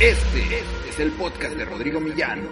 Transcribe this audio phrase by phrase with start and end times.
[0.00, 2.48] Este es el podcast de Rodrigo Millán.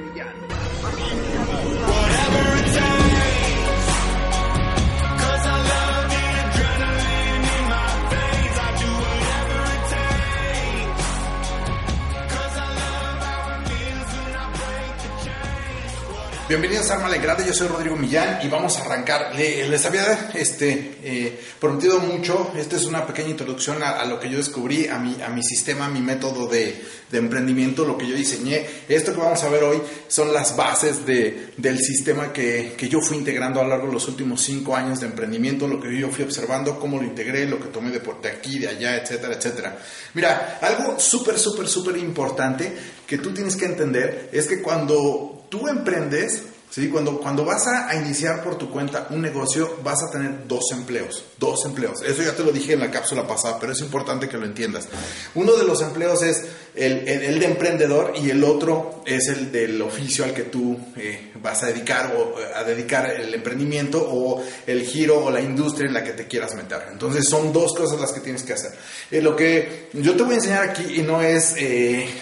[16.50, 19.36] Bienvenidos a Arma Grande, yo soy Rodrigo Millán y vamos a arrancar.
[19.36, 24.36] Les había este, eh, prometido mucho, esta es una pequeña introducción a, lo que yo
[24.36, 28.66] descubrí, a mi, a mi sistema, a mi método de, emprendimiento, lo que yo diseñé.
[28.88, 33.00] Esto que vamos a ver hoy son las bases de, del sistema que, que, yo
[33.00, 36.08] fui integrando a lo largo de los últimos cinco años de emprendimiento, lo que yo
[36.08, 39.34] fui observando, cómo lo integré, lo que tomé de, por de aquí, de allá, etcétera,
[39.34, 39.78] etcétera.
[40.14, 42.72] Mira, algo súper, súper, súper importante
[43.06, 46.88] que tú tienes que entender es que cuando tú emprendes, ¿sí?
[46.88, 51.24] cuando, cuando vas a, iniciar por tu cuenta un negocio, vas a tener dos empleos,
[51.38, 52.00] dos empleos.
[52.02, 54.88] Eso ya te lo dije en la cápsula pasada, pero es importante que lo entiendas.
[55.34, 59.80] Uno de los empleos es el, el, de emprendedor y el otro es el del
[59.82, 64.42] oficio al que tú eh, vas a dedicar o eh, a dedicar el emprendimiento o
[64.66, 66.88] el giro o la industria en la que te quieras meter.
[66.92, 68.72] Entonces son dos cosas las que tienes que hacer.
[69.10, 71.56] Eh, lo que yo te voy a enseñar aquí y no es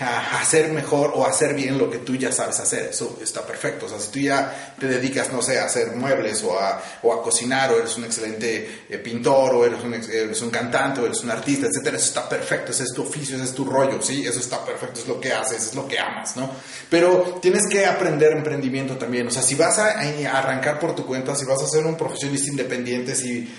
[0.01, 2.89] hacer mejor o hacer bien lo que tú ya sabes hacer.
[2.91, 3.87] Eso está perfecto.
[3.87, 7.13] O sea, si tú ya te dedicas, no sé, a hacer muebles o a, o
[7.13, 11.23] a cocinar o eres un excelente pintor o eres un, eres un cantante o eres
[11.23, 12.73] un artista, etcétera, eso está perfecto.
[12.73, 14.27] Ese es tu oficio, ese es tu rollo, ¿sí?
[14.27, 16.51] Eso está perfecto, es lo que haces, es lo que amas, ¿no?
[16.89, 19.99] Pero tienes que aprender emprendimiento también, o sea, si vas a,
[20.33, 23.53] arrancar por tu cuenta, si vas a ser un profesionista independiente, si,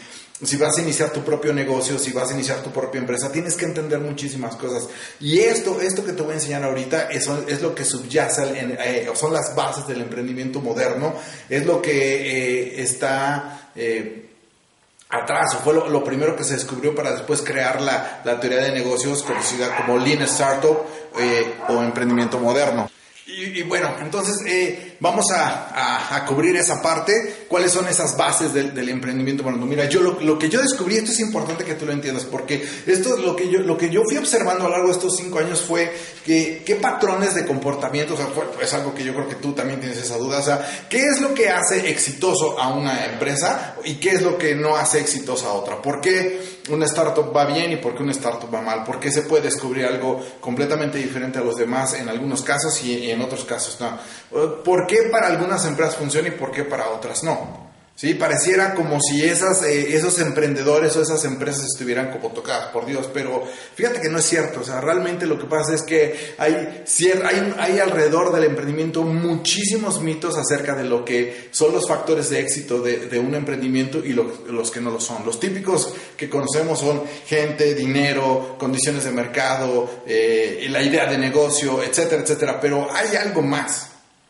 [0.43, 3.55] si vas a iniciar tu propio negocio, si vas a iniciar tu propia empresa, tienes
[3.55, 4.87] que entender muchísimas cosas.
[5.19, 8.77] Y esto, esto que te voy a enseñar ahorita es, es lo que subyace, en,
[8.79, 11.15] eh, son las bases del emprendimiento moderno,
[11.49, 13.71] es lo que eh, está...
[13.75, 14.25] Eh,
[15.09, 19.23] atrás, fue lo, primero que se descubrió para después crear la, la teoría de negocios
[19.23, 20.77] conocida como Lean Startup
[21.17, 22.89] eh, o emprendimiento moderno.
[23.25, 27.45] Y, bueno, entonces eh, vamos a, a, cubrir esa parte.
[27.47, 29.43] ¿Cuáles son esas bases del, emprendimiento?
[29.43, 32.67] Bueno, mira, yo lo, que yo descubrí, esto es importante que tú lo entiendas, porque
[32.85, 35.39] esto lo que yo, lo que yo fui observando a lo largo de estos cinco
[35.39, 35.91] años fue
[36.25, 38.27] que qué patrones de comportamiento, o sea,
[38.61, 41.21] es algo que yo creo que tú también tienes esa duda, o sea, qué es
[41.21, 45.47] lo que hace exitoso a una empresa y qué es lo que no hace exitosa
[45.47, 45.81] a otra.
[45.81, 46.59] ¿Por qué?
[46.69, 49.43] una startup va bien y por qué una startup va mal, por qué se puede
[49.43, 53.97] descubrir algo completamente diferente a los demás en algunos casos y, en otros casos no.
[54.63, 57.69] ¿Por qué para algunas empresas funciona y por qué para otras no?
[57.99, 58.13] ¿sí?
[58.13, 63.09] Pareciera como si esas, eh, esos emprendedores o esas empresas estuvieran como tocadas por Dios,
[63.13, 63.43] pero
[63.75, 66.83] fíjate que no es cierto, o sea, realmente lo que pasa es que hay,
[67.25, 72.39] hay, hay alrededor del emprendimiento muchísimos mitos acerca de lo que son los factores de
[72.39, 75.25] éxito de, un emprendimiento y los que no lo son.
[75.25, 81.83] Los típicos que conocemos son gente, dinero, condiciones de mercado, eh, la idea de negocio,
[81.83, 83.88] etcétera, etcétera, pero hay algo más.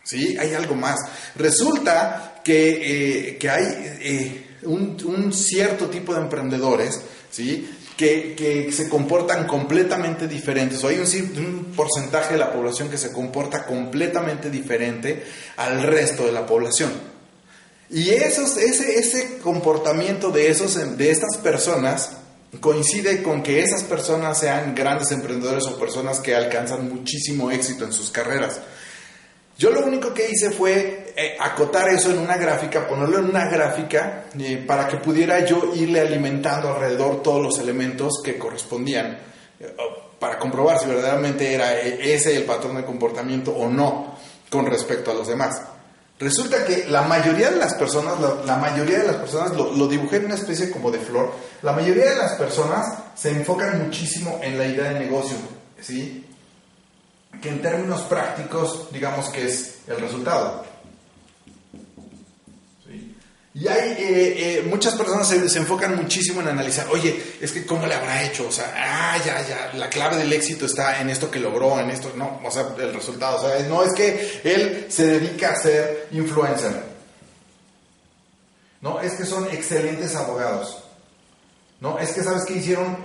[0.10, 0.36] ¿Sí?
[0.40, 1.00] Hay algo más.
[1.36, 3.64] Resulta que, eh, hay
[4.02, 7.00] eh, un, cierto tipo de emprendedores,
[7.30, 7.70] ¿sí?
[7.96, 13.68] Que, se comportan completamente diferentes, o hay un, porcentaje de la población que se comporta
[13.68, 15.24] completamente diferente
[15.58, 16.90] al resto de la población.
[17.92, 22.14] Y esos, ese, ese comportamiento de, esos, de estas personas
[22.60, 27.94] coincide con que esas personas sean grandes emprendedores o personas que alcanzan muchísimo éxito en
[27.94, 28.60] sus carreras.
[29.60, 33.50] Yo lo único que hice fue eh, acotar eso en una gráfica, ponerlo en una
[33.50, 39.20] gráfica eh, para que pudiera yo irle alimentando alrededor todos los elementos que correspondían
[39.60, 39.76] eh,
[40.18, 44.16] para comprobar si verdaderamente era ese el patrón de comportamiento o no
[44.50, 45.62] con respecto a los demás.
[46.18, 48.14] Resulta que la mayoría de las personas,
[48.46, 51.34] la, mayoría de las personas, lo, lo, dibujé en una especie como de flor,
[51.64, 55.36] la mayoría de las personas se enfocan muchísimo en la idea de negocio,
[55.82, 56.29] ¿sí?
[57.42, 60.66] Que en términos prácticos, digamos que es el resultado.
[63.54, 63.98] Y hay eh,
[64.60, 68.24] eh, muchas personas se, se, enfocan muchísimo en analizar, oye, es que cómo le habrá
[68.24, 71.80] hecho, o sea, ah, ya, ya, la clave del éxito está en esto que logró,
[71.80, 75.52] en esto, no, o sea, el resultado, o sea, no es que él se dedica
[75.52, 76.72] a ser influencer,
[78.82, 80.84] no, es que son excelentes abogados,
[81.82, 82.98] no, es que sabes que hicieron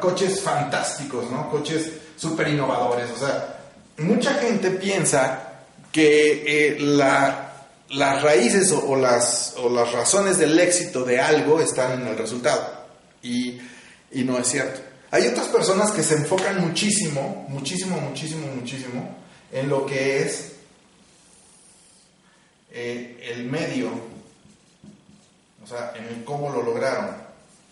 [0.00, 1.50] coches fantásticos, ¿no?
[1.50, 3.10] Coches súper innovadores.
[3.10, 3.59] O sea,
[4.00, 5.62] mucha gente piensa
[5.92, 9.54] que eh, las raíces o, las,
[9.92, 12.86] razones del éxito de algo están en el resultado.
[13.22, 13.58] Y,
[14.12, 14.80] y no es cierto.
[15.10, 19.16] Hay otras personas que se enfocan muchísimo, muchísimo, muchísimo, muchísimo
[19.52, 20.52] en lo que es
[22.72, 23.90] eh, el medio,
[25.62, 27.16] o sea, en el cómo lo lograron.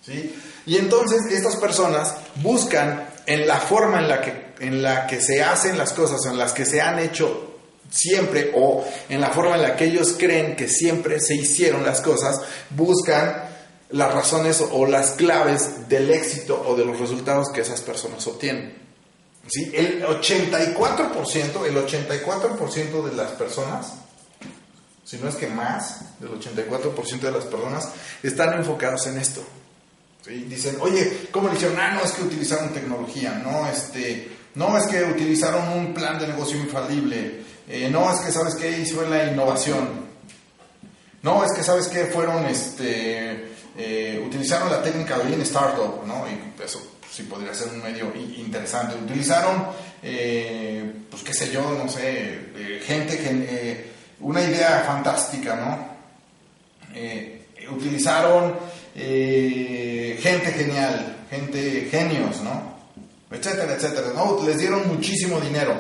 [0.05, 0.35] ¿sí?
[0.67, 5.43] Y entonces estas personas buscan en la forma en la que, en la que se
[5.43, 7.57] hacen las cosas, en las que se han hecho
[7.91, 12.01] siempre, o en la forma en la que ellos creen que siempre se hicieron las
[12.01, 12.41] cosas,
[12.71, 13.45] buscan
[13.91, 18.77] las razones o las claves del éxito o de los resultados que esas personas obtienen.
[19.47, 19.71] ¿Sí?
[19.75, 23.93] El 84%, el 84% de las personas
[25.09, 27.89] si no es que más del 84% de las personas
[28.23, 29.43] están enfocados en esto.
[30.26, 31.79] Dicen, oye, ¿cómo le hicieron?
[31.79, 36.26] Ah, no, es que utilizaron tecnología, no, este, no, es que utilizaron un plan de
[36.26, 38.79] negocio infalible, eh, no, es que, ¿sabes qué?
[38.79, 40.06] Hizo la innovación,
[41.23, 42.06] no, es que, ¿sabes qué?
[42.06, 46.26] Fueron, este, eh, utilizaron la técnica de Lean Startup, ¿no?
[46.29, 46.81] Y eso
[47.11, 48.97] sí podría ser un medio interesante.
[48.97, 49.67] Utilizaron,
[50.03, 53.91] eh, pues qué sé yo, no sé, gente que
[54.21, 55.99] una idea fantástica, ¿no?
[57.75, 58.55] Utilizaron
[58.94, 62.76] eh, gente genial, gente genios, ¿no?
[63.31, 64.43] Etcétera, etcétera, ¿no?
[64.44, 65.75] Les dieron muchísimo dinero,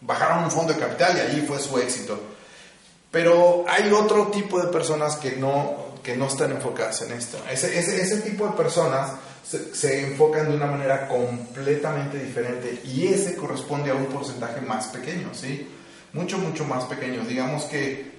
[0.00, 2.20] bajaron un fondo de capital y ahí fue su éxito.
[3.10, 7.38] Pero hay otro tipo de personas que no, que no están enfocadas en esto.
[7.50, 9.12] Ese, tipo de personas
[9.46, 14.86] se, se, enfocan de una manera completamente diferente y ese corresponde a un porcentaje más
[14.86, 15.68] pequeño, ¿sí?
[16.12, 17.26] mucho, mucho más pequeños.
[17.28, 18.12] Digamos que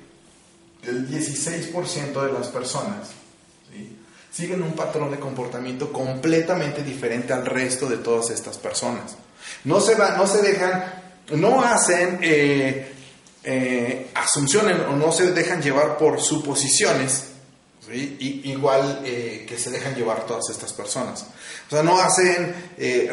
[0.83, 3.11] el 16% de las personas
[4.33, 9.15] siguen un patrón de comportamiento completamente diferente al resto de todas estas personas.
[9.65, 10.83] No se, va, no se dejan,
[11.31, 12.93] no hacen eh,
[13.43, 17.27] eh, asunciones o no se dejan llevar por suposiciones
[17.91, 21.25] igual eh, que se dejan llevar todas estas personas.
[21.67, 23.11] O sea, no hacen eh,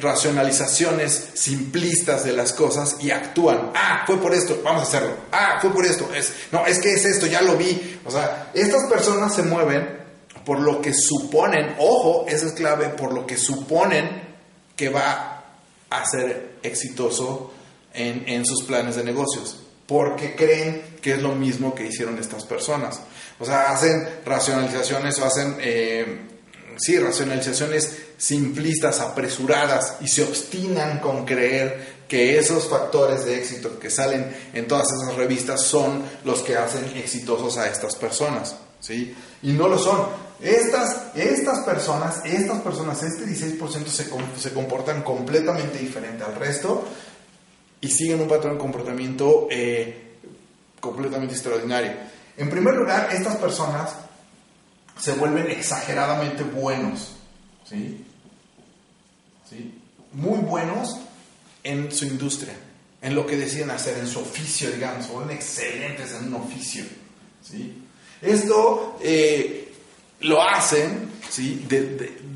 [0.00, 3.72] racionalizaciones simplistas de las cosas y actúan.
[3.74, 5.14] Ah, fue por esto, vamos a hacerlo.
[5.30, 6.08] Ah, fue por esto.
[6.14, 8.00] Es, no, es que es esto, ya lo vi.
[8.04, 9.95] O sea, estas personas se mueven
[10.46, 14.22] por lo que suponen, ojo, eso es clave, por lo que suponen
[14.76, 15.44] que va
[15.90, 17.52] a ser exitoso
[17.92, 19.58] en, en sus planes de negocios.
[19.88, 23.00] Porque creen que es lo mismo que hicieron estas personas.
[23.40, 26.20] O sea, hacen racionalizaciones o hacen, eh,
[26.78, 33.90] sí, racionalizaciones simplistas, apresuradas y se obstinan con creer que esos factores de éxito que
[33.90, 39.14] salen en todas esas revistas son los que hacen exitosos a estas personas, ¿sí?
[39.42, 40.26] Y no lo son.
[40.40, 44.04] Estas, estas personas, estas personas, este 16% se,
[44.38, 46.86] se comportan completamente diferente al resto
[47.80, 50.18] y siguen un patrón de comportamiento eh,
[50.80, 51.92] completamente extraordinario.
[52.36, 53.94] En primer lugar, estas personas
[55.00, 57.12] se vuelven exageradamente buenos,
[57.64, 58.04] ¿sí?
[59.48, 59.74] ¿Sí?
[60.12, 60.98] Muy buenos
[61.62, 62.54] en su industria,
[63.02, 66.84] en lo que deciden hacer, en su oficio, digamos, vuelven excelentes en un oficio,
[67.42, 67.85] ¿sí?
[68.26, 69.72] Esto eh,
[70.20, 71.66] lo hacen, ¿sí?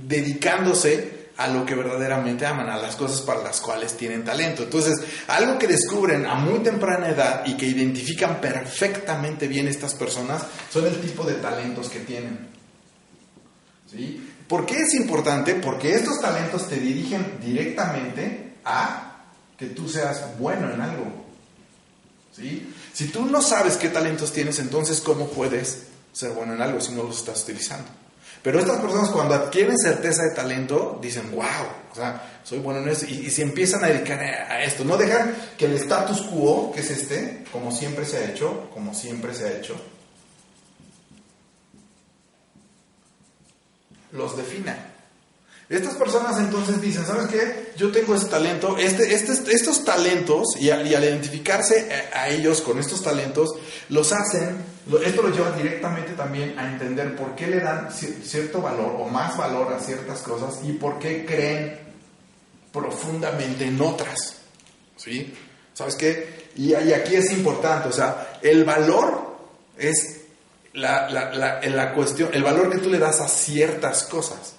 [0.07, 4.65] dedicándose a lo que verdaderamente aman, a las cosas para las cuales tienen talento.
[4.65, 10.43] Entonces, algo que descubren a muy temprana edad y que identifican perfectamente bien estas personas
[10.71, 12.51] son el tipo de talentos que tienen.
[13.91, 14.35] ¿Sí?
[14.47, 15.55] ¿Por qué es importante?
[15.55, 19.25] Porque estos talentos te dirigen directamente a
[19.57, 21.20] que tú seas bueno en algo.
[22.37, 22.73] ¿Sí?
[22.93, 26.93] Si tú no sabes qué talentos tienes, entonces ¿cómo puedes ser bueno en algo si
[26.93, 27.89] no los estás utilizando?
[28.43, 31.45] Pero estas personas cuando adquieren certeza de talento, dicen, wow,
[31.93, 34.85] o sea, soy bueno en esto, y, se empiezan a dedicar a, esto.
[34.85, 38.95] No dejan que el status quo, que es este, como siempre se ha hecho, como
[38.95, 39.77] siempre se ha hecho,
[44.13, 44.87] los defina.
[45.71, 47.71] Estas personas entonces dicen, ¿sabes qué?
[47.77, 53.05] Yo tengo ese talento, este, este, estos talentos, y al, identificarse a, ellos con estos
[53.05, 53.51] talentos,
[53.89, 54.57] los hacen,
[55.05, 59.37] esto los lleva directamente también a entender por qué le dan cierto valor o más
[59.37, 61.79] valor a ciertas cosas y por qué creen
[62.73, 64.39] profundamente en otras.
[64.97, 65.33] ¿Sí?
[65.73, 66.49] ¿Sabes qué?
[66.57, 69.37] Y, aquí es importante, o sea, el valor
[69.79, 70.23] es
[70.73, 74.55] la cuestión, el valor que tú le das a ciertas cosas.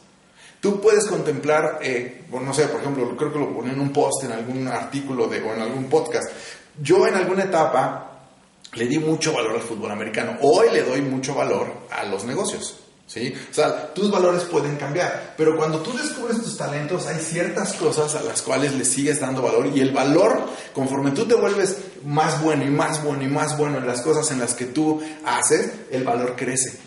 [0.61, 4.25] Tú puedes contemplar, eh, no sé, por ejemplo, creo que lo pone en un post,
[4.25, 6.31] en algún artículo de, o en algún podcast.
[6.79, 8.11] Yo en alguna etapa
[8.73, 10.37] le di mucho valor al fútbol americano.
[10.41, 12.77] Hoy le doy mucho valor a los negocios.
[13.07, 13.33] ¿Sí?
[13.49, 18.15] O sea, tus valores pueden cambiar, pero cuando tú descubres tus talentos hay ciertas cosas
[18.15, 21.75] a las cuales le sigues dando valor y el valor, conforme tú te vuelves
[22.05, 25.01] más bueno y más bueno y más bueno en las cosas en las que tú
[25.25, 26.79] haces, el valor crece.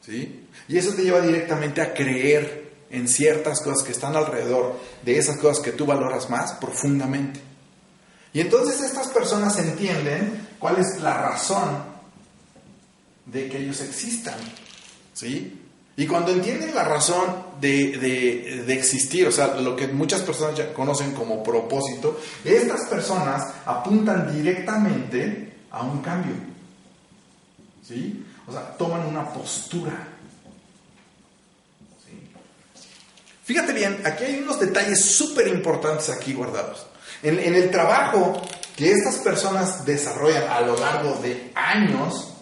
[0.00, 0.46] ¿Sí?
[0.66, 2.63] Y eso te lleva directamente a creer
[2.94, 7.40] en ciertas cosas que están alrededor de esas cosas que tú valoras más profundamente.
[8.32, 11.84] Y entonces estas personas entienden cuál es la razón
[13.26, 14.34] de que ellos existan.
[15.12, 15.60] ¿Sí?
[15.96, 21.12] Y cuando entienden la razón de, existir, o sea, lo que muchas personas ya conocen
[21.12, 26.34] como propósito, estas personas apuntan directamente a un cambio.
[27.86, 28.24] ¿Sí?
[28.46, 30.08] O sea, toman una postura.
[33.44, 36.86] Fíjate bien, aquí hay unos detalles súper importantes aquí guardados.
[37.22, 38.40] En, el trabajo
[38.76, 42.32] que estas personas desarrollan a lo largo de años,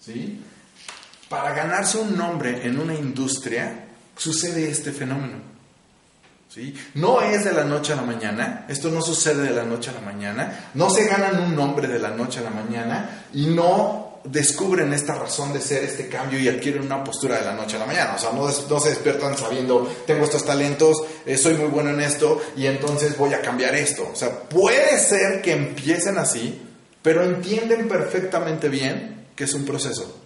[0.00, 0.42] ¿sí?
[1.28, 5.54] para ganarse un nombre en una industria, sucede este fenómeno.
[6.48, 6.74] ¿Sí?
[6.94, 9.94] No es de la noche a la mañana, esto no sucede de la noche a
[9.94, 14.03] la mañana, no se ganan un nombre de la noche a la mañana y no
[14.24, 17.80] descubren esta razón de ser, este cambio y adquieren una postura de la noche a
[17.80, 18.14] la mañana.
[18.16, 22.00] O sea, no, no se despiertan sabiendo, tengo estos talentos, eh, soy muy bueno en
[22.00, 24.08] esto y entonces voy a cambiar esto.
[24.12, 26.62] O sea, puede ser que empiecen así,
[27.02, 30.20] pero entienden perfectamente bien que es un proceso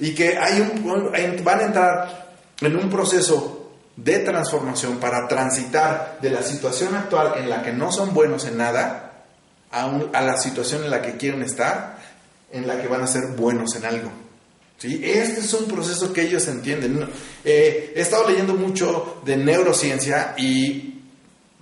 [0.00, 2.28] y que hay un, van a entrar
[2.60, 7.90] en un proceso de transformación para transitar de la situación actual en la que no
[7.90, 9.24] son buenos en nada
[9.72, 11.97] a, a la situación en la que quieren estar,
[12.50, 14.10] en la que van a ser buenos en algo.
[14.78, 15.00] ¿Sí?
[15.04, 17.08] Este es un proceso que ellos entienden.
[17.44, 21.02] Eh, he estado leyendo mucho de neurociencia y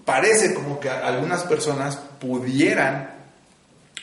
[0.05, 3.15] parece como que algunas personas pudieran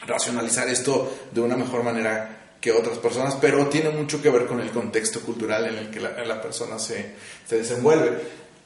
[0.07, 4.59] racionalizar esto de una mejor manera que otras personas, pero tiene mucho que ver con
[4.61, 7.13] el contexto cultural en el que la, persona se,
[7.47, 8.17] se, desenvuelve.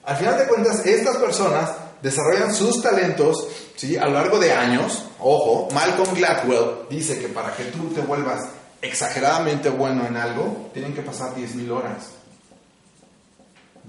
[0.05, 3.97] Al final de cuentas, estas personas desarrollan sus talentos ¿sí?
[3.97, 5.05] a lo largo de años.
[5.19, 8.49] Ojo, Malcolm Gladwell dice que para que tú te vuelvas
[8.81, 12.07] exageradamente bueno en algo, tienen que pasar 10.000 horas.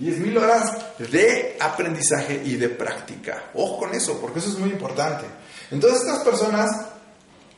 [0.01, 0.73] 10.000 horas
[1.11, 3.51] de aprendizaje y de práctica.
[3.55, 5.27] Ojo con eso, porque eso es muy importante.
[5.71, 6.71] Entonces estas personas,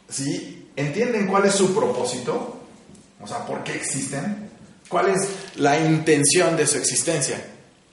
[0.09, 0.69] ¿sí?
[0.77, 2.57] entienden cuál es su propósito,
[3.21, 4.51] o sea, por qué existen,
[4.89, 7.43] cuál es la intención de su existencia,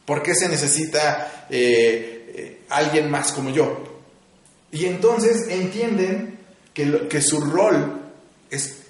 [0.05, 3.83] por qué se necesita eh, eh, alguien más como yo.
[4.71, 6.37] Y entonces entienden
[6.71, 7.99] que, que su rol
[8.51, 8.83] es,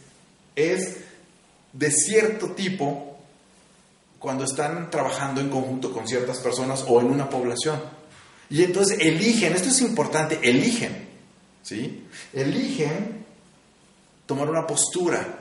[0.53, 0.97] es
[1.71, 3.17] de cierto tipo
[4.19, 7.79] cuando están trabajando en conjunto con ciertas personas o en una población.
[8.49, 11.07] Y entonces eligen, esto es importante, eligen,
[11.63, 12.05] ¿sí?
[12.33, 13.23] Eligen
[14.25, 15.39] tomar una postura.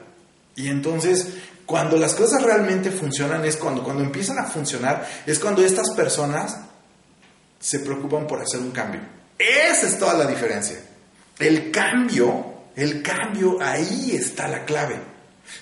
[0.54, 1.26] Y entonces,
[1.66, 6.56] cuando las cosas realmente funcionan, es cuando, cuando empiezan a funcionar, es cuando estas personas
[7.66, 9.00] se preocupan por hacer un cambio.
[9.37, 10.78] Esa es toda la diferencia.
[11.37, 14.96] El cambio, el cambio, ahí está la clave.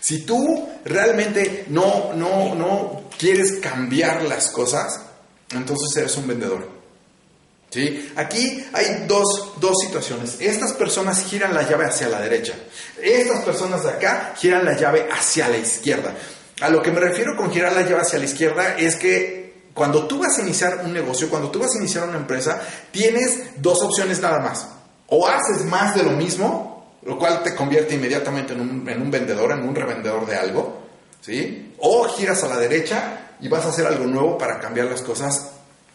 [0.00, 5.00] Si tú realmente no, no, no quieres cambiar las cosas,
[5.50, 6.68] entonces eres un vendedor.
[8.16, 10.37] Aquí hay dos, situaciones.
[10.40, 12.52] Estas personas giran la llave hacia la derecha.
[13.02, 16.14] Estas personas de acá giran la llave hacia la izquierda.
[16.61, 19.43] A lo que me refiero con girar la llave hacia la izquierda es que
[19.75, 22.62] cuando tú vas a iniciar un negocio, cuando tú vas a iniciar una empresa,
[22.93, 24.69] tienes dos opciones nada más.
[25.09, 29.11] O haces más de lo mismo, lo cual te convierte inmediatamente en un, en un
[29.11, 30.81] vendedor, en un revendedor de algo,
[31.21, 31.75] ¿sí?
[31.78, 35.50] O giras a la derecha y vas a hacer algo nuevo para cambiar las cosas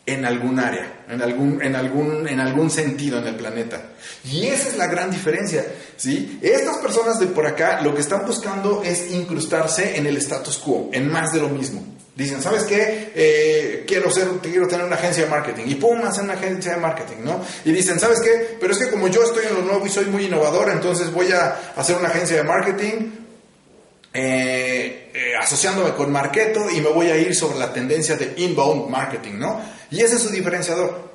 [0.06, 3.92] en algún área, en algún, en algún, en algún sentido en el planeta.
[4.26, 6.40] Y esa es la gran diferencia, ¿sí?
[6.42, 10.90] Estas personas de por acá lo que están buscando es incrustarse en el status quo,
[10.92, 11.84] en más de lo mismo.
[12.20, 13.14] Dicen, ¿sabes qué?
[13.16, 15.64] Eh, quiero, ser, quiero tener una agencia de marketing.
[15.68, 17.42] Y pum, hacen una agencia de marketing, ¿no?
[17.64, 18.58] Y dicen, ¿sabes qué?
[18.60, 21.32] Pero es que como yo estoy en lo nuevo y soy muy innovador, entonces voy
[21.32, 23.12] a hacer una agencia de marketing
[24.14, 28.90] eh, eh, asociándome con Marketo y me voy a ir sobre la tendencia de inbound
[28.90, 29.62] marketing, ¿no?
[29.90, 31.10] Y ese es su diferenciador.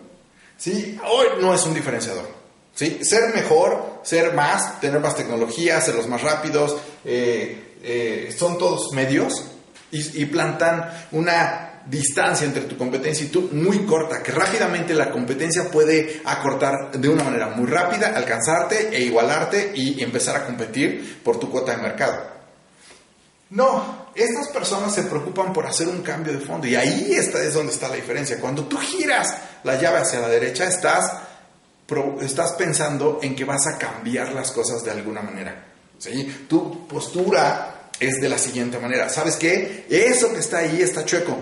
[0.57, 0.99] ¿Sí?
[1.07, 2.31] Hoy no es un diferenciador.
[2.75, 3.01] ¿Sí?
[3.05, 6.79] Ser mejor, ser más, tener más tecnología, ser los más rápidos,
[8.39, 9.51] son todos medios
[9.95, 15.71] y, plantan una distancia entre tu competencia y tú muy corta, que rápidamente la competencia
[15.71, 21.39] puede acortar de una manera muy rápida, alcanzarte e igualarte y empezar a competir por
[21.39, 22.35] tu cuota de mercado.
[23.51, 27.55] No, estas personas se preocupan por hacer un cambio de fondo y ahí está, es
[27.55, 28.41] donde está la diferencia.
[28.41, 31.13] Cuando tú giras la llave hacia la derecha, estás,
[32.21, 35.67] estás pensando en que vas a cambiar las cosas de alguna manera.
[35.99, 36.47] ¿sí?
[36.49, 39.09] Tu postura es de la siguiente manera.
[39.09, 39.87] ¿Sabes qué?
[39.89, 41.37] Eso que está ahí está chueco.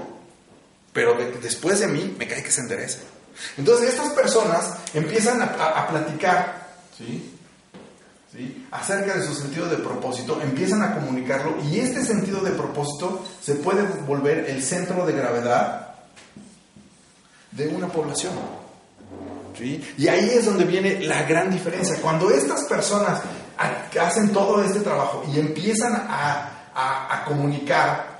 [0.92, 2.98] Pero después de mí me cae que se endereza.
[3.56, 7.34] Entonces estas personas empiezan a, platicar, ¿sí?
[8.30, 8.66] ¿sí?
[8.70, 13.54] Acerca de su sentido de propósito, empiezan a comunicarlo y este sentido de propósito se
[13.54, 15.94] puede volver el centro de gravedad
[17.52, 18.61] de una población.
[19.60, 21.96] Y ahí es donde viene la gran diferencia.
[22.00, 23.20] Cuando estas personas
[24.00, 28.12] hacen todo este trabajo y empiezan a comunicar,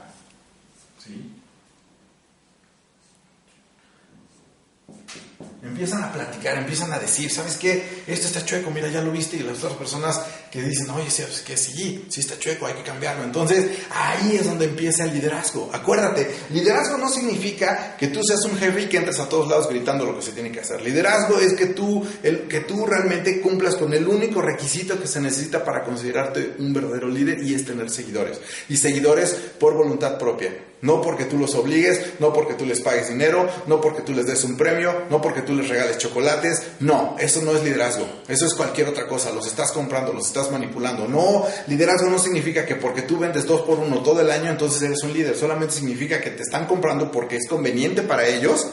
[5.63, 7.92] empiezan a platicar, empiezan a decir, ¿sabes qué?
[8.07, 11.23] Esto está chueco, mira, ya lo viste, y las otras personas que dicen, oye, sí,
[11.23, 13.25] pues, que sí, sí está chueco, hay que cambiarlo.
[13.25, 15.71] Entonces, ahí es donde empieza el liderazgo.
[15.73, 19.69] Acuérdate, liderazgo no significa que tú seas un jefe y que entres a todos lados
[19.69, 20.83] gritando lo que se tiene que hacer.
[20.83, 25.21] Liderazgo es que tú, el, que tú realmente cumplas con el único requisito que se
[25.21, 28.41] necesita para considerarte un verdadero líder y es tener seguidores.
[28.69, 30.53] Y seguidores por voluntad propia.
[30.83, 34.27] No porque tú los obligues, no porque tú les pagues dinero, no porque tú les
[34.27, 36.63] des un premio, no porque tú les regales chocolates.
[36.81, 38.02] No, eso no es liderazgo.
[38.29, 39.33] Eso es cualquier otra cosa.
[39.33, 41.07] Los estás comprando, los estás manipulando.
[41.07, 44.83] No, liderazgo no significa que porque tú vendes dos por uno todo el año, entonces
[44.83, 45.37] eres un líder.
[45.37, 48.67] Solamente significa que te están comprando porque es conveniente para ellos.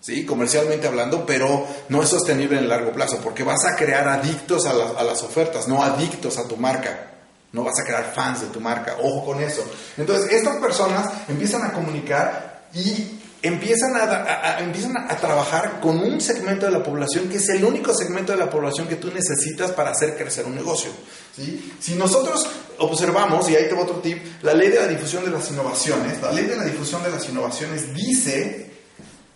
[0.00, 0.26] ¿sí?
[0.26, 4.66] comercialmente hablando, pero no es sostenible en el largo plazo, porque vas a crear adictos
[4.66, 7.10] a, a las ofertas, no adictos a tu marca.
[7.52, 8.96] No vas a crear fans de tu marca.
[9.00, 9.64] Ojo con eso.
[9.96, 16.64] Entonces, estas personas empiezan a comunicar y empiezan a, empiezan a trabajar con un segmento
[16.64, 19.90] de la población que es el único segmento de la población que tú necesitas para
[19.90, 20.90] hacer crecer un negocio.
[21.36, 21.74] ¿sí?
[21.78, 22.48] Si nosotros
[22.78, 26.32] observamos, y ahí te otro tip, la ley de la difusión de las innovaciones, la
[26.32, 28.70] ley de la difusión de las innovaciones dice,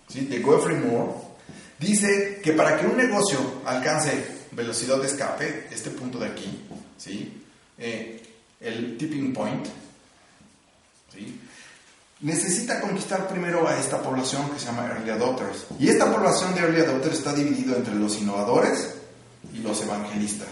[0.08, 0.20] ¿sí?
[0.24, 1.12] de Geoffrey Moore,
[1.78, 7.42] dice que para que un negocio alcance velocidad de escape, este punto de aquí, ¿sí?
[7.76, 8.22] Eh,
[8.60, 9.66] el tipping point,
[12.20, 15.66] necesita conquistar primero a esta población que se llama Early Adopters.
[15.78, 18.94] Y esta población de Early Adopters está dividida entre los innovadores
[19.52, 20.48] y los evangelistas.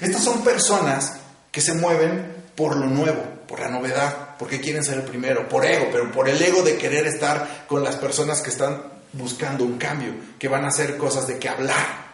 [0.00, 1.14] Estas son personas
[1.50, 5.64] que se mueven por lo nuevo, por la novedad, porque quieren ser el primero, por
[5.64, 8.82] ego, pero por el ego de querer estar con las personas que están
[9.12, 12.05] buscando un cambio, que van a hacer cosas de que hablar,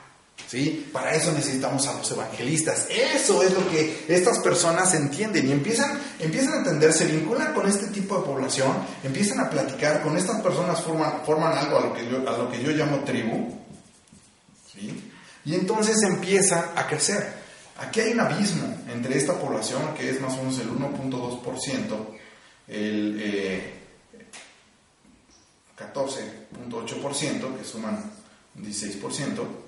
[0.52, 0.86] ¿sí?
[0.92, 2.86] Para eso necesitamos a los evangelistas.
[2.90, 7.66] Eso es lo que estas personas entienden y empiezan, empiezan a entender, se vinculan con
[7.66, 8.70] este tipo de población,
[9.02, 13.50] empiezan a platicar, con estas personas forman, forman algo a lo, que yo, llamo tribu,
[14.70, 15.10] ¿sí?
[15.46, 17.32] Y entonces empieza a crecer.
[17.78, 21.96] Aquí hay un abismo entre esta población, que es más o menos el 1.2%,
[22.68, 23.72] el eh,
[25.78, 28.12] 14.8%, que suman
[28.58, 29.61] 16%,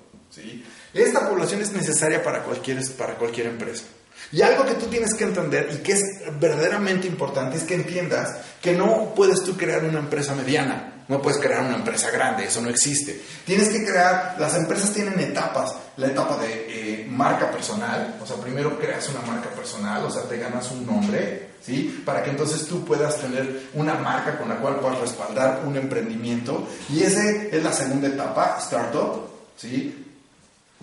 [0.93, 3.85] esta población es necesaria para cualquier, para cualquier empresa.
[4.31, 6.01] Y algo que tú tienes que entender y que es
[6.39, 11.39] verdaderamente importante es que entiendas que no puedes tú crear una empresa mediana, no puedes
[11.39, 13.21] crear una empresa grande, eso no existe.
[13.45, 18.37] Tienes que crear, las empresas tienen etapas, la etapa de eh, marca personal, o sea,
[18.37, 22.01] primero creas una marca personal, o sea, te ganas un nombre, ¿sí?
[22.03, 26.67] Para que entonces tú puedas tener una marca con la cual puedas respaldar un emprendimiento.
[26.89, 30.04] Y esa es la segunda etapa, startup, ¿sí?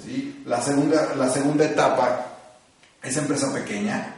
[0.01, 0.43] ¿Sí?
[0.47, 2.27] La, segunda, la segunda etapa
[3.03, 4.15] es empresa pequeña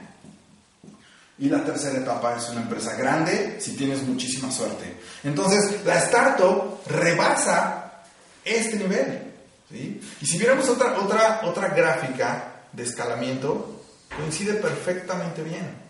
[1.38, 4.96] y la tercera etapa es una empresa grande si tienes muchísima suerte.
[5.24, 8.02] Entonces, la startup rebasa
[8.44, 9.32] este nivel.
[9.68, 10.00] ¿sí?
[10.20, 13.82] Y si viéramos otra, otra, otra gráfica de escalamiento,
[14.16, 15.82] coincide perfectamente bien.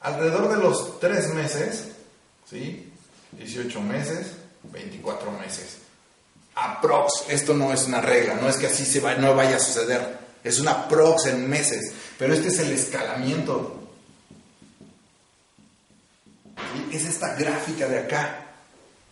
[0.00, 1.88] Alrededor de los 3 meses,
[2.48, 2.92] ¿sí?
[3.32, 4.32] 18 meses,
[4.72, 5.85] 24 meses
[6.56, 9.60] aprox, esto no es una regla, no es que así se va, no vaya a
[9.60, 13.82] suceder, es una prox en meses, pero este es el escalamiento.
[16.92, 18.45] Es esta gráfica de acá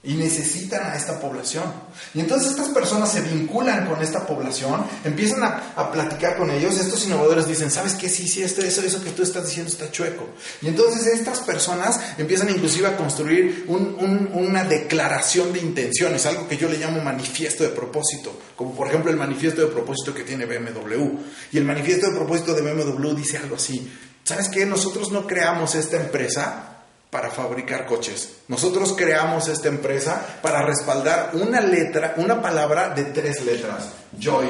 [0.04, 1.64] y necesitan a esta población.
[2.12, 7.06] Y entonces estas personas se vinculan con esta población, empiezan a, platicar con ellos, estos
[7.06, 8.08] innovadores dicen, ¿sabes qué?
[8.08, 10.28] Sí, sí, esto, eso, eso que tú estás diciendo está chueco.
[10.60, 16.68] Y entonces estas personas empiezan inclusive a construir una declaración de intenciones, algo que yo
[16.68, 21.18] le llamo manifiesto de propósito, como por ejemplo el manifiesto de propósito que tiene BMW.
[21.52, 23.90] Y el manifiesto de propósito de BMW dice algo así,
[24.22, 24.66] ¿sabes qué?
[24.66, 26.73] Nosotros no creamos esta empresa
[27.14, 28.38] para fabricar coches.
[28.48, 34.48] Nosotros creamos esta empresa para respaldar una letra, una palabra de tres letras, Joy.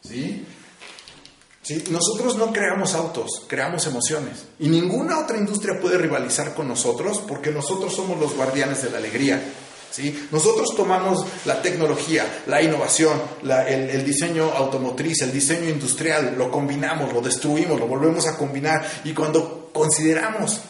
[0.00, 0.46] ¿Sí?
[1.62, 1.82] ¿Sí?
[1.90, 4.44] Nosotros no creamos autos, creamos emociones.
[4.60, 8.98] Y ninguna otra industria puede rivalizar con nosotros porque nosotros somos los guardianes de la
[8.98, 9.42] alegría.
[9.90, 10.28] ¿sí?
[10.30, 17.12] Nosotros tomamos la tecnología, la innovación, el, el, diseño automotriz, el diseño industrial, lo combinamos,
[17.12, 20.60] lo destruimos, lo volvemos a combinar y cuando consideramos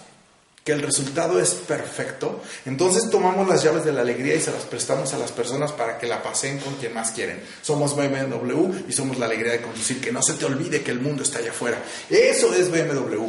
[0.67, 4.65] que el resultado es perfecto, entonces tomamos las llaves de la alegría y se las
[4.65, 7.41] prestamos a las personas para que la pasen con quien más quieren.
[7.63, 10.99] Somos BMW y somos la alegría de conducir, que no se te olvide que el
[10.99, 11.79] mundo está allá afuera.
[12.11, 13.23] Eso es BMW.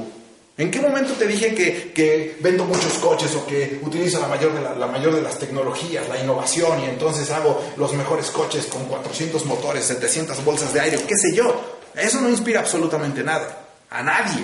[0.58, 4.62] ¿En qué momento te dije que, vendo muchos coches o que utilizo la mayor, de
[4.80, 9.46] la, mayor de las tecnologías, la innovación y entonces hago los mejores coches con 400
[9.46, 11.78] motores, 700 bolsas de aire, qué sé yo?
[11.94, 14.44] Eso no inspira absolutamente nada, a nadie.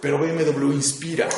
[0.00, 1.28] Pero BMW inspira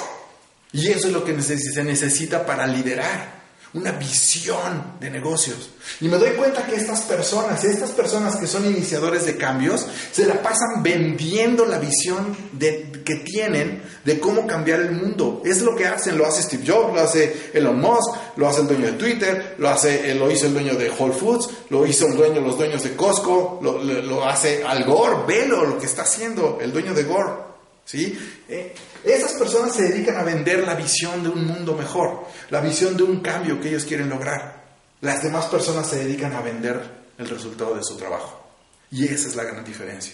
[0.72, 3.38] y eso es lo que se necesita para liderar
[3.74, 5.70] una visión de negocios.
[6.00, 10.24] Y me doy cuenta que estas personas, estas personas que son iniciadores de cambios, se
[10.24, 15.42] la pasan vendiendo la visión de, que tienen de cómo cambiar el mundo.
[15.44, 18.68] Es lo que hacen, lo hace Steve Jobs, lo hace Elon Musk, lo hace el
[18.68, 22.16] dueño de Twitter, lo, hace, lo hizo el dueño de Whole Foods, lo hizo el
[22.16, 26.59] dueño, los dueños de Costco, lo, lo, hace Al Gore, velo lo que está haciendo
[26.61, 27.48] el dueño de Gore.
[27.88, 28.18] ¿Sí?
[28.48, 32.96] Eh, esas personas se dedican a vender la visión de un mundo mejor, la visión
[32.98, 34.62] de un cambio que ellos quieren lograr.
[35.01, 36.83] Las demás personas se dedican a vender
[37.16, 38.44] el resultado de su trabajo.
[38.90, 40.12] Y esa es la gran diferencia.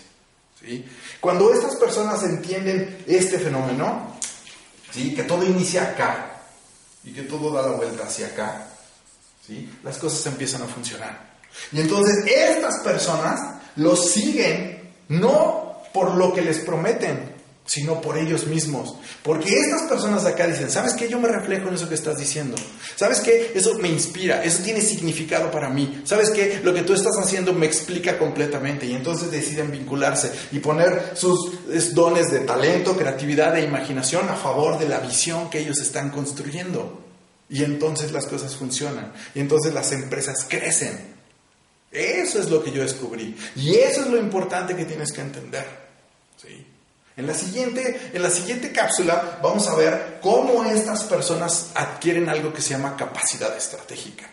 [0.60, 0.84] ¿sí?
[1.18, 4.18] Cuando estas personas entienden este fenómeno,
[4.92, 5.12] ¿sí?
[5.12, 6.42] que todo inicia acá
[7.02, 8.68] y que todo da la vuelta hacia acá,
[9.44, 9.68] ¿sí?
[9.82, 11.34] las cosas empiezan a funcionar.
[11.72, 13.40] Y entonces estas personas
[13.76, 17.34] lo siguen no por lo que les prometen,
[17.66, 18.94] sino por ellos mismos.
[19.22, 21.09] Porque estas personas de acá dicen, ¿sabes qué?
[21.09, 22.57] Yo me reflejo en eso que estás diciendo.
[22.94, 23.53] ¿Sabes qué?
[23.55, 26.03] Eso me inspira, eso tiene significado para mí.
[26.05, 26.61] ¿Sabes qué?
[26.62, 28.87] Lo que tú estás haciendo me explica completamente.
[28.87, 31.53] Y entonces deciden vincularse y poner sus
[31.94, 37.00] dones de talento, creatividad e imaginación a favor de la visión que ellos están construyendo.
[37.48, 39.12] Y entonces las cosas funcionan.
[39.35, 41.14] Y entonces las empresas crecen.
[41.90, 43.37] Eso es lo que yo descubrí.
[43.57, 45.64] Y eso es lo importante que tienes que entender.
[46.37, 46.73] ¿Sí?
[47.16, 52.53] En la, siguiente, en la siguiente cápsula vamos a ver cómo estas personas adquieren algo
[52.53, 54.29] que se llama capacidad estratégica.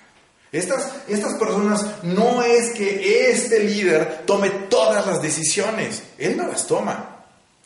[0.51, 6.65] Estas, estas personas no es que este líder tome todas las decisiones, él no las
[6.65, 7.07] toma.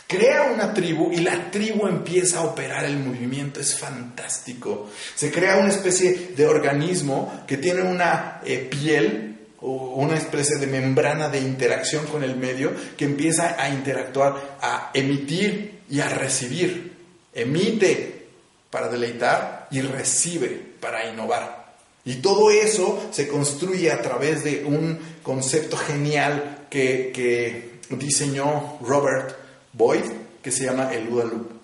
[0.08, 4.88] Crea una tribu y la tribu empieza a operar el movimiento, es fantástico.
[5.15, 9.35] Se crea una especie de organismo que tiene una eh, piel
[9.65, 15.80] una especie de membrana de interacción con el medio que empieza a interactuar, a emitir
[15.89, 16.93] y a recibir.
[17.34, 18.28] Emite
[18.69, 21.65] para deleitar y recibe para innovar.
[22.06, 29.36] Y todo eso se construye a través de un concepto genial que, diseñó Robert
[29.73, 30.04] Boyd,
[30.43, 31.54] que se llama el OODA Loop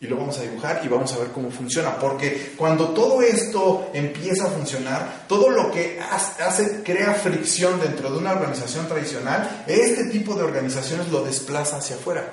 [0.00, 1.96] y lo vamos a dibujar y vamos a ver cómo funciona.
[1.98, 8.18] Porque cuando todo esto empieza a funcionar, todo lo que hace, crea fricción dentro de
[8.18, 12.32] una organización tradicional, este tipo de organizaciones lo desplaza hacia afuera.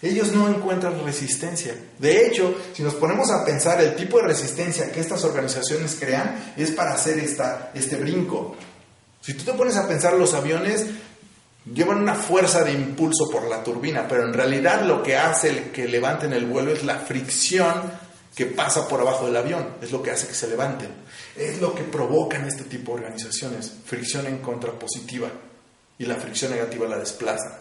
[0.00, 1.74] Ellos no encuentran resistencia.
[1.98, 6.52] De hecho, si nos ponemos a pensar el tipo de resistencia que estas organizaciones crean,
[6.56, 8.56] es para hacer esta, este brinco.
[9.20, 10.86] Si tú te pones a pensar los aviones,
[11.74, 15.88] llevan una fuerza de impulso por la turbina, pero en realidad lo que hace que
[15.88, 17.74] levanten el vuelo es la fricción
[18.34, 20.88] que pasa por abajo del avión, es lo que hace que se levanten.
[21.36, 25.28] Es lo que provocan este tipo de organizaciones, fricción en contrapositiva
[25.98, 27.60] y la fricción negativa la desplaza.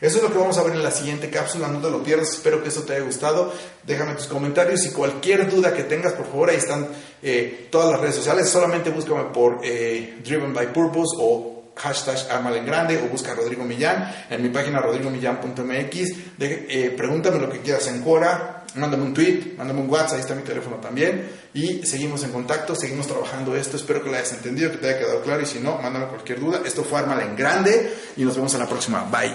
[0.00, 2.30] Eso es lo que vamos a ver en la siguiente cápsula, no te lo pierdas,
[2.30, 3.52] espero que eso te haya gustado.
[3.82, 6.88] Déjame tus comentarios y cualquier duda que tengas, por favor, ahí están
[7.22, 12.56] eh, todas las redes sociales, solamente búscame por eh, Driven by Purpose o hashtag Amal
[12.56, 15.94] en Grande o busca Rodrigo Millán en mi página rodrigomillán.mx.
[16.38, 20.34] Eh, pregúntame lo que quieras en Quora, mándame un tweet, mándame un WhatsApp, ahí está
[20.34, 21.28] mi teléfono también.
[21.54, 23.76] Y seguimos en contacto, seguimos trabajando esto.
[23.76, 25.42] Espero que lo hayas entendido, que te haya quedado claro.
[25.42, 26.60] Y si no, mándame cualquier duda.
[26.64, 29.04] Esto fue Armal en Grande y nos vemos en la próxima.
[29.10, 29.34] Bye.